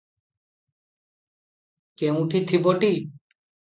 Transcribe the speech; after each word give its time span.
କେଉଁଠି 2.03 2.43
ଥିବଟି! 2.53 2.93